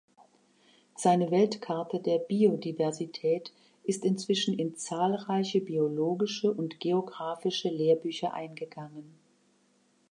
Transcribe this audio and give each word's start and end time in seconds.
Seine 0.95 1.29
Weltkarte 1.29 1.99
der 1.99 2.17
Biodiversität 2.17 3.53
ist 3.83 4.03
inzwischen 4.03 4.57
in 4.57 4.75
zahlreiche 4.75 5.61
biologische 5.61 6.51
und 6.51 6.79
geographische 6.79 7.69
Lehrbücher 7.69 8.33
eingegangen. 8.33 9.13